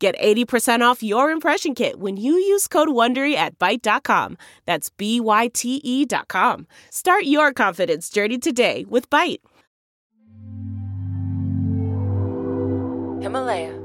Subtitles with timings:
[0.00, 4.38] Get 80% off your impression kit when you use code WONDERY at Byte.com.
[4.64, 6.66] That's B-Y-T-E dot com.
[6.90, 9.40] Start your confidence journey today with Byte.
[13.22, 13.78] Himalaya.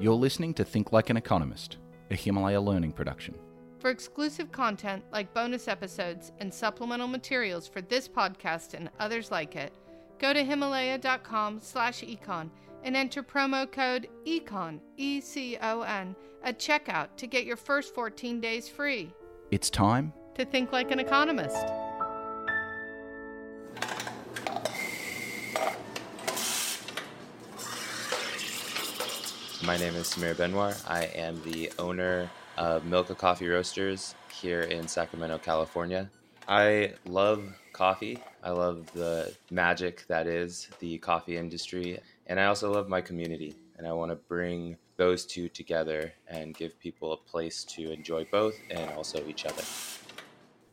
[0.00, 1.76] You're listening to Think Like an Economist,
[2.10, 3.36] a Himalaya learning production.
[3.78, 9.54] For exclusive content like bonus episodes and supplemental materials for this podcast and others like
[9.54, 9.72] it,
[10.20, 12.50] go to himalaya.com slash econ
[12.84, 19.10] and enter promo code ECON, E-C-O-N, at checkout to get your first 14 days free.
[19.50, 21.56] It's time To think like an economist.
[29.62, 30.82] My name is Samir Benwar.
[30.88, 36.10] I am the owner of Milka Coffee Roasters here in Sacramento, California.
[36.48, 38.18] I love coffee.
[38.44, 41.98] I love the magic that is the coffee industry.
[42.26, 43.54] And I also love my community.
[43.78, 48.26] And I want to bring those two together and give people a place to enjoy
[48.30, 49.62] both and also each other.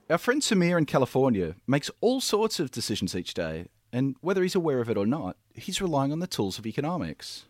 [0.10, 4.56] Our friend Samir in California makes all sorts of decisions each day, and whether he's
[4.56, 7.46] aware of it or not, he's relying on the tools of economics.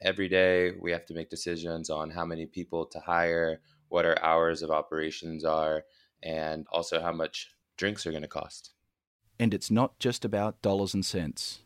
[0.00, 4.22] Every day we have to make decisions on how many people to hire, what our
[4.22, 5.82] hours of operations are,
[6.22, 8.73] and also how much drinks are going to cost.
[9.38, 11.60] And it's not just about dollars and cents.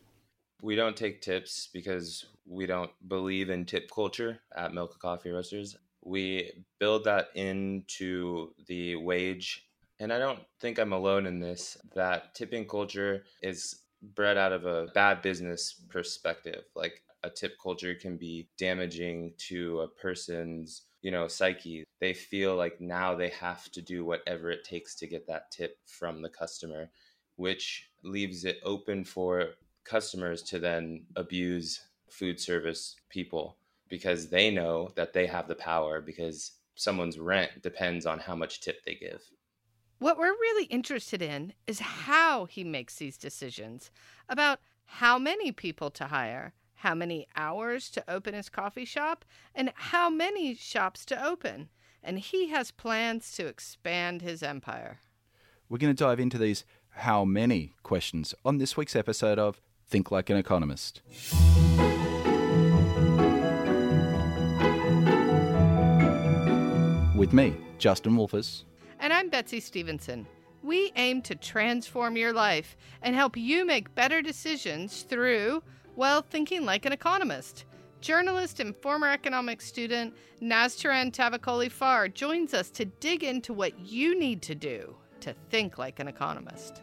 [0.61, 5.77] We don't take tips because we don't believe in tip culture at Milka Coffee Roasters.
[6.03, 9.65] We build that into the wage.
[9.99, 13.81] And I don't think I'm alone in this, that tipping culture is
[14.15, 16.63] bred out of a bad business perspective.
[16.75, 22.55] Like a tip culture can be damaging to a person's you know psyche they feel
[22.55, 26.29] like now they have to do whatever it takes to get that tip from the
[26.29, 26.89] customer
[27.39, 29.51] which leaves it open for
[29.85, 33.55] customers to then abuse food service people
[33.87, 38.59] because they know that they have the power because someone's rent depends on how much
[38.59, 39.21] tip they give
[39.99, 43.89] What we're really interested in is how he makes these decisions
[44.27, 49.23] about how many people to hire, how many hours to open his coffee shop,
[49.55, 51.69] and how many shops to open.
[52.03, 54.99] And he has plans to expand his empire.
[55.69, 60.11] We're going to dive into these how many questions on this week's episode of Think
[60.11, 61.01] Like an Economist.
[67.15, 68.63] With me, Justin Wolfers.
[68.99, 70.27] And I'm Betsy Stevenson.
[70.61, 75.63] We aim to transform your life and help you make better decisions through,
[75.95, 77.65] well, thinking like an economist.
[78.01, 84.17] Journalist and former economics student Nastaran Tavakoli Far joins us to dig into what you
[84.17, 86.81] need to do to think like an economist.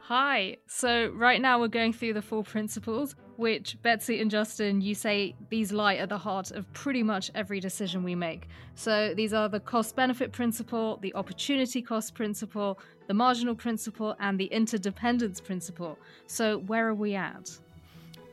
[0.00, 0.56] Hi.
[0.66, 5.34] So right now we're going through the four principles, which Betsy and Justin, you say
[5.48, 8.48] these lie at the heart of pretty much every decision we make.
[8.74, 14.38] So these are the cost benefit principle, the opportunity cost principle, the marginal principle, and
[14.38, 15.98] the interdependence principle.
[16.26, 17.56] So where are we at?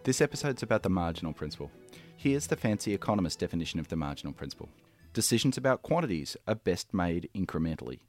[0.04, 1.72] This episode's about the marginal principle.
[2.18, 4.70] Here's the fancy economist definition of the marginal principle
[5.14, 8.00] decisions about quantities are best made incrementally.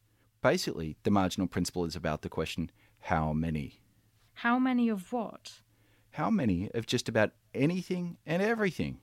[0.43, 2.71] Basically, the marginal principle is about the question
[3.01, 3.81] how many?
[4.35, 5.61] How many of what?
[6.13, 9.01] How many of just about anything and everything?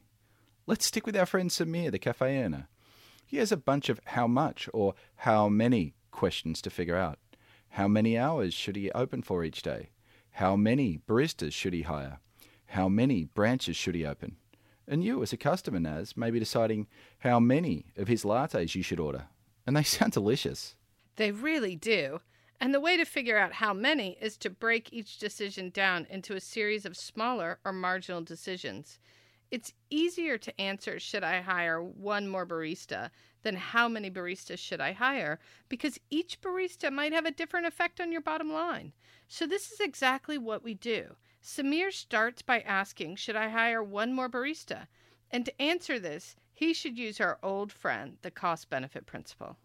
[0.66, 2.68] Let's stick with our friend Samir, the cafe owner.
[3.26, 7.20] He has a bunch of how much or how many questions to figure out.
[7.70, 9.90] How many hours should he open for each day?
[10.32, 12.20] How many baristas should he hire?
[12.68, 14.38] How many branches should he open?
[14.88, 16.88] And you, as a customer, Naz, may be deciding
[17.20, 19.28] how many of his lattes you should order.
[19.68, 20.77] And they sound delicious.
[21.18, 22.22] They really do.
[22.60, 26.36] And the way to figure out how many is to break each decision down into
[26.36, 29.00] a series of smaller or marginal decisions.
[29.50, 33.12] It's easier to answer, should I hire one more barista,
[33.44, 38.02] than how many baristas should I hire, because each barista might have a different effect
[38.02, 38.94] on your bottom line.
[39.28, 41.16] So, this is exactly what we do.
[41.42, 44.88] Samir starts by asking, should I hire one more barista?
[45.32, 49.58] And to answer this, he should use our old friend, the cost benefit principle.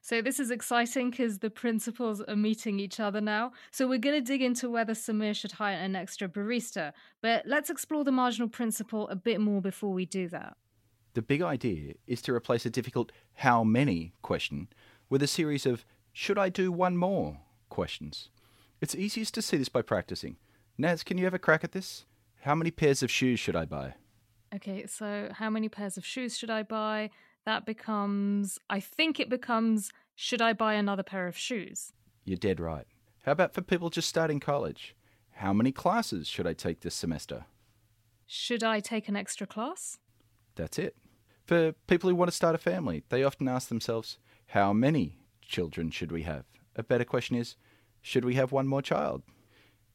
[0.00, 3.52] So this is exciting because the principles are meeting each other now.
[3.70, 6.92] So we're going to dig into whether Samir should hire an extra barista.
[7.22, 10.56] But let's explore the marginal principle a bit more before we do that.
[11.14, 14.68] The big idea is to replace a difficult how many question
[15.08, 17.38] with a series of should I do one more
[17.68, 18.30] questions.
[18.80, 20.36] It's easiest to see this by practicing.
[20.76, 22.04] Naz, can you have a crack at this?
[22.42, 23.94] How many pairs of shoes should I buy?
[24.54, 27.10] Okay, so how many pairs of shoes should I buy?
[27.44, 31.92] That becomes, I think it becomes, should I buy another pair of shoes?
[32.24, 32.86] You're dead right.
[33.24, 34.94] How about for people just starting college?
[35.32, 37.46] How many classes should I take this semester?
[38.26, 39.98] Should I take an extra class?
[40.56, 40.96] That's it.
[41.46, 44.18] For people who want to start a family, they often ask themselves,
[44.48, 46.44] how many children should we have?
[46.76, 47.56] A better question is,
[48.02, 49.22] should we have one more child?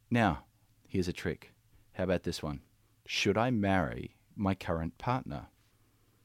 [0.09, 0.45] Now,
[0.87, 1.51] here's a trick.
[1.93, 2.61] How about this one?
[3.05, 5.47] Should I marry my current partner?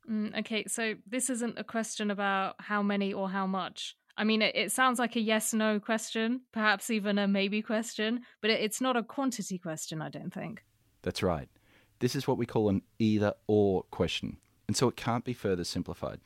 [0.08, 3.96] Mm, okay, so this isn't a question about how many or how much.
[4.16, 8.22] I mean, it, it sounds like a yes no question, perhaps even a maybe question,
[8.40, 10.64] but it, it's not a quantity question, I don't think.
[11.02, 11.48] That's right.
[12.00, 15.64] This is what we call an either or question, and so it can't be further
[15.64, 16.20] simplified.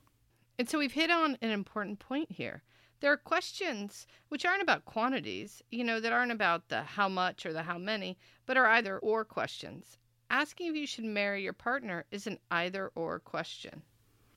[0.59, 2.63] And so we've hit on an important point here.
[3.01, 7.45] There are questions which aren't about quantities, you know, that aren't about the how much
[7.45, 9.99] or the how many, but are either or questions.
[10.33, 13.83] Asking if you should marry your partner is an either or question.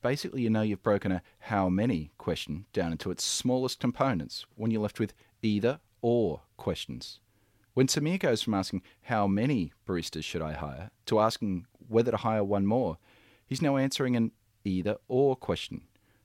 [0.02, 4.70] Basically, you know you've broken a how many question down into its smallest components when
[4.70, 7.20] you're left with either or questions.
[7.72, 12.18] When Samir goes from asking how many baristas should I hire to asking whether to
[12.18, 12.98] hire one more,
[13.46, 14.32] he's now answering an
[14.64, 15.80] either or question.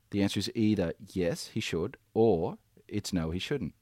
[0.10, 2.58] The answer is either yes, he should, or
[2.90, 3.76] it's no, he shouldn't.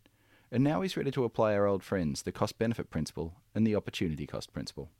[0.51, 3.75] And now he's ready to apply our old friends, the cost benefit principle and the
[3.75, 4.91] opportunity cost principle.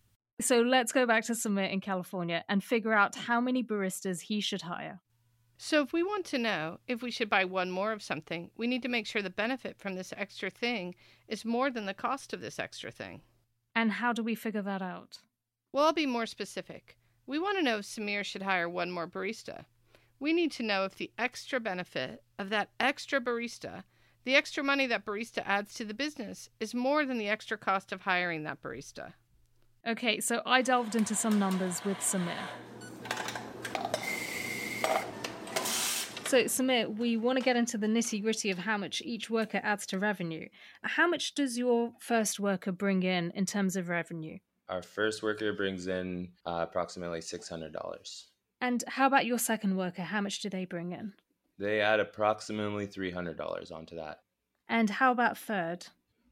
[0.42, 4.40] So let's go back to Samir in California and figure out how many baristas he
[4.40, 5.02] should hire.
[5.58, 8.66] So, if we want to know if we should buy one more of something, we
[8.66, 10.96] need to make sure the benefit from this extra thing
[11.28, 13.22] is more than the cost of this extra thing.
[13.76, 15.18] And how do we figure that out?
[15.74, 16.96] Well, I'll be more specific.
[17.28, 19.66] We want to know if Samir should hire one more barista.
[20.22, 23.84] We need to know if the extra benefit of that extra barista,
[24.24, 27.92] the extra money that barista adds to the business, is more than the extra cost
[27.92, 29.14] of hiring that barista.
[29.88, 32.36] Okay, so I delved into some numbers with Samir.
[36.30, 39.60] So, Samir, we want to get into the nitty gritty of how much each worker
[39.64, 40.48] adds to revenue.
[40.84, 44.38] How much does your first worker bring in in terms of revenue?
[44.68, 48.26] Our first worker brings in uh, approximately $600.
[48.62, 50.04] And how about your second worker?
[50.04, 51.14] How much do they bring in?
[51.58, 54.20] They add approximately $300 onto that.
[54.68, 55.88] And how about third?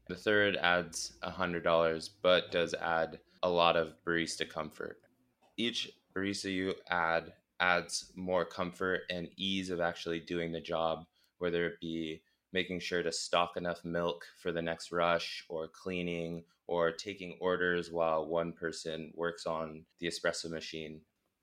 [0.06, 5.00] The third adds $100, but does add a lot of barista comfort.
[5.56, 11.06] Each barista you add adds more comfort and ease of actually doing the job,
[11.38, 16.44] whether it be making sure to stock enough milk for the next rush, or cleaning,
[16.66, 21.00] or taking orders while one person works on the espresso machine.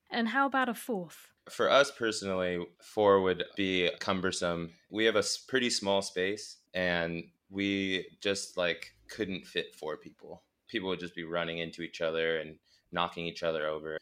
[0.09, 1.27] And how about a fourth?
[1.49, 4.71] For us personally, four would be cumbersome.
[4.89, 10.89] We have a pretty small space and we just like couldn't fit four people people
[10.89, 12.55] would just be running into each other and
[12.91, 13.97] knocking each other over.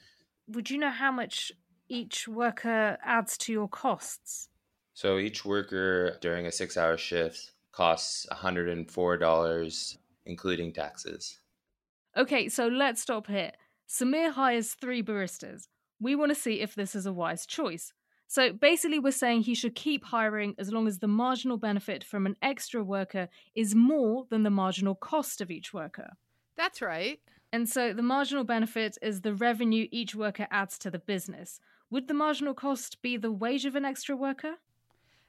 [0.48, 1.52] Would you know how much
[1.90, 4.50] each worker adds to your costs?
[4.94, 11.40] So each worker during a six hour shift costs $104, including taxes.
[12.16, 13.52] Okay, so let's stop here.
[13.90, 15.68] Samir hires three baristas.
[16.00, 17.94] We want to see if this is a wise choice.
[18.28, 22.26] So basically, we're saying he should keep hiring as long as the marginal benefit from
[22.26, 26.14] an extra worker is more than the marginal cost of each worker.
[26.56, 27.20] That's right.
[27.52, 31.60] And so the marginal benefit is the revenue each worker adds to the business.
[31.92, 34.56] Would the marginal cost be the wage of an extra worker?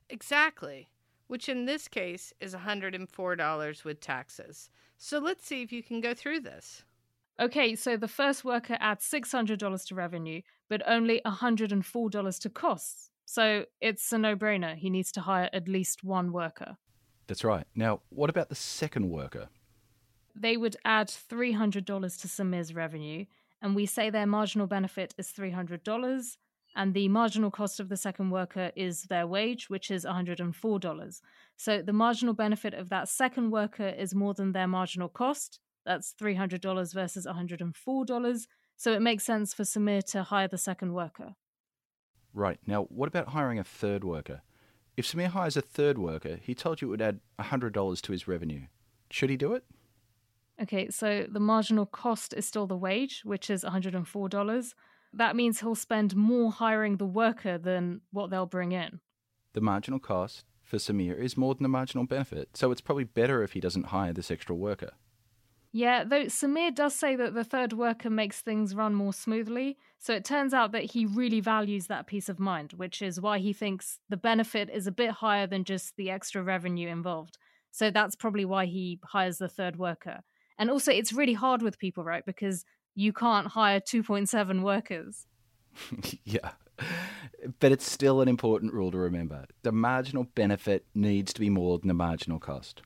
[0.09, 0.89] Exactly,
[1.27, 4.71] which in this case is $104 with taxes.
[4.97, 6.85] So let's see if you can go through this.
[7.41, 13.11] Okay, so the first worker adds $600 to revenue, but only $104 to costs.
[13.27, 14.77] So it's a no brainer.
[14.77, 16.77] He needs to hire at least one worker.
[17.27, 17.67] That's right.
[17.75, 19.49] Now, what about the second worker?
[20.35, 23.25] They would add $300 to Samir's revenue,
[23.63, 26.37] and we say their marginal benefit is $300,
[26.77, 31.21] and the marginal cost of the second worker is their wage, which is $104.
[31.57, 35.61] So the marginal benefit of that second worker is more than their marginal cost.
[35.87, 38.47] That's $300 versus $104.
[38.77, 41.37] So it makes sense for Samir to hire the second worker.
[42.33, 42.59] Right.
[42.67, 44.43] Now, what about hiring a third worker?
[44.97, 48.27] If Samir hires a third worker, he told you it would add $100 to his
[48.27, 48.63] revenue.
[49.11, 49.65] Should he do it?
[50.63, 54.75] Okay, so the marginal cost is still the wage, which is $104.
[55.13, 59.01] That means he'll spend more hiring the worker than what they'll bring in.
[59.53, 63.43] The marginal cost for Samir is more than the marginal benefit, so it's probably better
[63.43, 64.93] if he doesn't hire this extra worker.
[65.73, 70.15] Yeah, though Samir does say that the third worker makes things run more smoothly, so
[70.15, 73.53] it turns out that he really values that peace of mind, which is why he
[73.53, 77.39] thinks the benefit is a bit higher than just the extra revenue involved.
[77.73, 80.21] So that's probably why he hires the third worker.
[80.59, 82.25] And also, it's really hard with people, right?
[82.25, 85.27] Because you can't hire 2.7 workers.
[86.25, 86.53] yeah.
[87.61, 89.47] But it's still an important rule to remember.
[89.63, 92.83] The marginal benefit needs to be more than the marginal cost.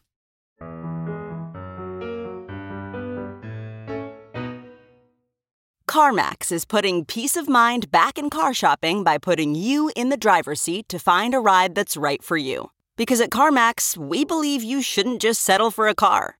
[5.88, 10.16] CarMax is putting peace of mind back in car shopping by putting you in the
[10.16, 12.70] driver's seat to find a ride that's right for you.
[12.96, 16.37] Because at CarMax, we believe you shouldn't just settle for a car,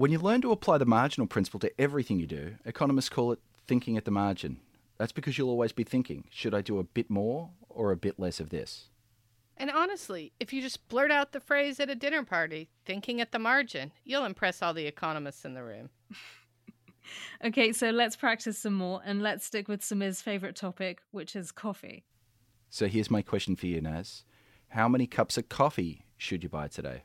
[0.00, 3.38] When you learn to apply the marginal principle to everything you do, economists call it
[3.66, 4.60] thinking at the margin.
[4.96, 8.18] That's because you'll always be thinking, should I do a bit more or a bit
[8.18, 8.88] less of this?
[9.58, 13.30] And honestly, if you just blurt out the phrase at a dinner party, thinking at
[13.30, 15.90] the margin, you'll impress all the economists in the room.
[17.44, 21.52] okay, so let's practice some more and let's stick with Samir's favorite topic, which is
[21.52, 22.06] coffee.
[22.70, 24.22] So here's my question for you, Naz.
[24.68, 27.02] How many cups of coffee should you buy today?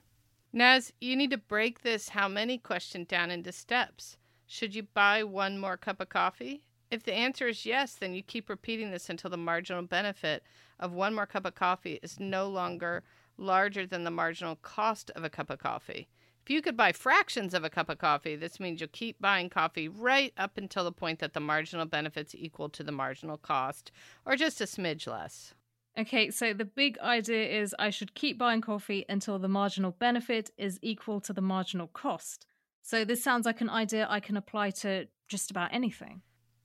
[0.57, 4.15] Naz, you need to break this how many question down into steps.
[4.47, 6.63] Should you buy one more cup of coffee?
[6.89, 10.43] If the answer is yes, then you keep repeating this until the marginal benefit
[10.79, 13.03] of one more cup of coffee is no longer
[13.37, 16.07] larger than the marginal cost of a cup of coffee.
[16.41, 19.49] If you could buy fractions of a cup of coffee, this means you'll keep buying
[19.49, 23.91] coffee right up until the point that the marginal benefit's equal to the marginal cost,
[24.25, 25.53] or just a smidge less.
[25.97, 30.51] Okay, so the big idea is I should keep buying coffee until the marginal benefit
[30.57, 32.45] is equal to the marginal cost.
[32.81, 36.21] So this sounds like an idea I can apply to just about anything.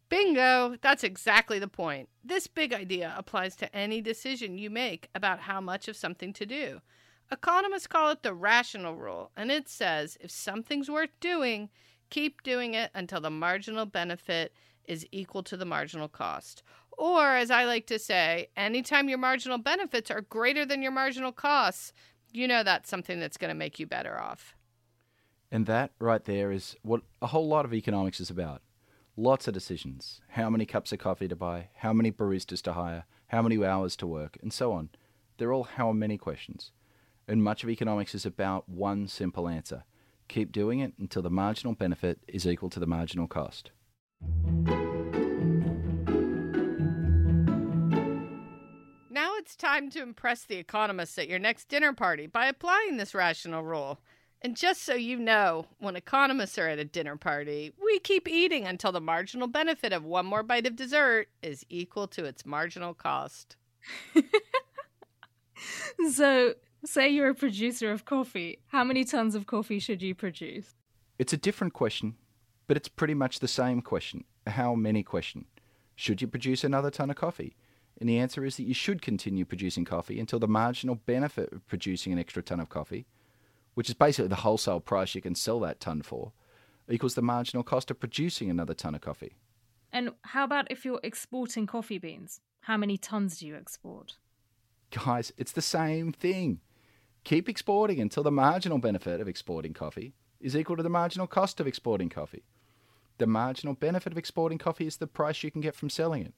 [0.09, 0.77] Bingo!
[0.83, 2.09] That's exactly the point.
[2.25, 6.45] This big idea applies to any decision you make about how much of something to
[6.45, 6.81] do.
[7.31, 11.71] Economists call it the rational rule, and it says if something's worth doing,
[12.11, 14.53] keep doing it until the marginal benefit
[14.85, 16.65] is equal to the marginal cost.
[16.99, 21.33] Or, as I like to say, anytime your marginal benefits are greater than your marginal
[21.33, 21.93] costs,
[22.33, 24.55] you know that's something that's going to make you better off.
[25.51, 28.63] And that right there is what a whole lot of economics is about.
[29.17, 30.21] Lots of decisions.
[30.29, 33.97] How many cups of coffee to buy, how many baristas to hire, how many hours
[33.97, 34.91] to work, and so on.
[35.39, 36.73] They're all how many questions.
[37.27, 39.85] And much of economics is about one simple answer
[40.29, 43.73] keep doing it until the marginal benefit is equal to the marginal cost.
[49.51, 53.65] It's time to impress the economists at your next dinner party by applying this rational
[53.65, 53.99] rule.
[54.43, 58.65] And just so you know, when economists are at a dinner party, we keep eating
[58.65, 62.95] until the marginal benefit of one more bite of dessert is equal to its marginal
[62.95, 63.57] cost.
[66.13, 66.55] so,
[66.85, 68.61] say you're a producer of coffee.
[68.69, 70.77] How many tons of coffee should you produce?
[71.19, 72.15] It's a different question,
[72.69, 74.23] but it's pretty much the same question.
[74.47, 75.47] How many question?
[75.97, 77.57] Should you produce another ton of coffee?
[78.01, 81.67] And the answer is that you should continue producing coffee until the marginal benefit of
[81.69, 83.07] producing an extra ton of coffee,
[83.75, 86.33] which is basically the wholesale price you can sell that ton for,
[86.89, 89.37] equals the marginal cost of producing another ton of coffee.
[89.93, 92.41] And how about if you're exporting coffee beans?
[92.63, 94.17] How many tons do you export?
[94.91, 96.61] Guys, it's the same thing.
[97.25, 101.61] Keep exporting until the marginal benefit of exporting coffee is equal to the marginal cost
[101.61, 102.45] of exporting coffee.
[103.19, 106.33] The marginal benefit of exporting coffee is the price you can get from selling it.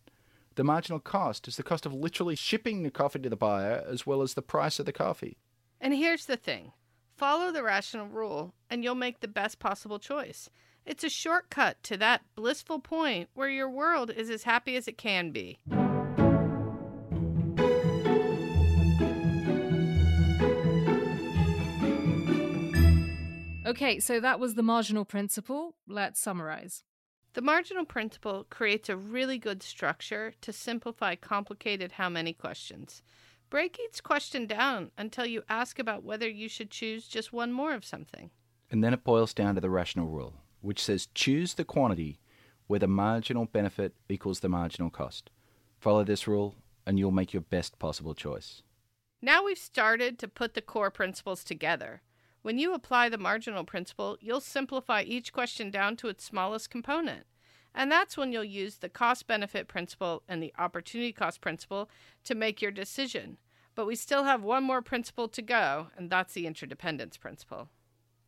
[0.54, 4.06] The marginal cost is the cost of literally shipping the coffee to the buyer as
[4.06, 5.38] well as the price of the coffee.
[5.80, 6.72] And here's the thing
[7.16, 10.50] follow the rational rule, and you'll make the best possible choice.
[10.84, 14.98] It's a shortcut to that blissful point where your world is as happy as it
[14.98, 15.58] can be.
[23.64, 25.76] Okay, so that was the marginal principle.
[25.86, 26.82] Let's summarize.
[27.34, 33.02] The marginal principle creates a really good structure to simplify complicated how many questions.
[33.48, 37.72] Break each question down until you ask about whether you should choose just one more
[37.72, 38.30] of something.
[38.70, 42.18] And then it boils down to the rational rule, which says choose the quantity
[42.66, 45.30] where the marginal benefit equals the marginal cost.
[45.78, 46.54] Follow this rule,
[46.86, 48.62] and you'll make your best possible choice.
[49.20, 52.02] Now we've started to put the core principles together.
[52.42, 57.24] When you apply the marginal principle, you'll simplify each question down to its smallest component.
[57.74, 61.88] And that's when you'll use the cost benefit principle and the opportunity cost principle
[62.24, 63.38] to make your decision.
[63.74, 67.70] But we still have one more principle to go, and that's the interdependence principle.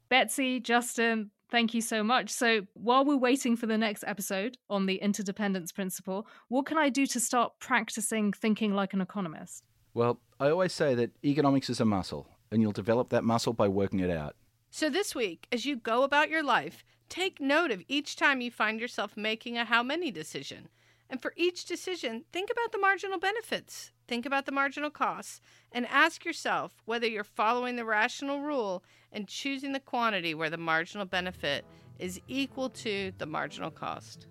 [0.08, 2.30] Betsy, Justin, thank you so much.
[2.30, 6.88] So, while we're waiting for the next episode on the interdependence principle, what can I
[6.88, 9.64] do to start practicing thinking like an economist?
[9.92, 13.68] Well, I always say that economics is a muscle, and you'll develop that muscle by
[13.68, 14.36] working it out.
[14.70, 18.50] So, this week, as you go about your life, take note of each time you
[18.50, 20.68] find yourself making a how many decision.
[21.10, 25.86] And for each decision, think about the marginal benefits, think about the marginal costs, and
[25.86, 28.82] ask yourself whether you're following the rational rule
[29.12, 31.64] and choosing the quantity where the marginal benefit
[31.98, 34.26] is equal to the marginal cost.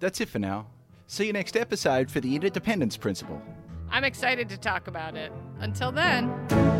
[0.00, 0.66] That's it for now.
[1.06, 3.42] See you next episode for the interdependence principle.
[3.90, 5.32] I'm excited to talk about it.
[5.60, 6.73] Until then.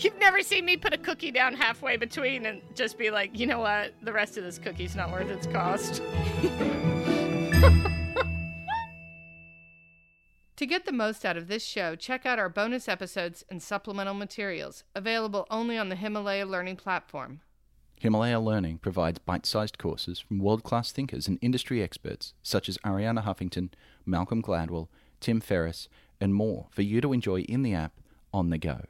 [0.00, 3.46] You've never seen me put a cookie down halfway between and just be like, you
[3.46, 3.94] know what?
[4.02, 5.96] The rest of this cookie's not worth its cost.
[10.56, 14.14] to get the most out of this show, check out our bonus episodes and supplemental
[14.14, 17.40] materials, available only on the Himalaya Learning platform.
[17.98, 22.78] Himalaya Learning provides bite sized courses from world class thinkers and industry experts such as
[22.78, 23.70] Arianna Huffington,
[24.06, 24.86] Malcolm Gladwell,
[25.18, 25.88] Tim Ferriss,
[26.20, 27.94] and more for you to enjoy in the app
[28.32, 28.82] on the go.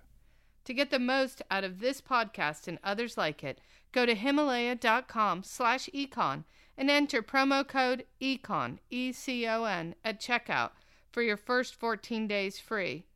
[0.69, 3.59] To get the most out of this podcast and others like it,
[3.91, 6.45] go to himalaya.com slash econ
[6.77, 10.73] and enter promo code ECON, E-C-O-N, at checkout
[11.11, 13.07] for your first 14 days free.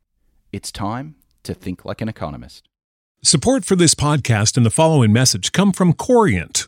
[0.51, 2.67] It's time to think like an economist.
[3.21, 6.67] Support for this podcast and the following message come from Corient.